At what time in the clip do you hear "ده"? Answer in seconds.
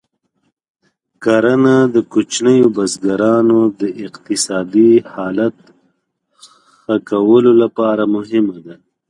8.65-8.75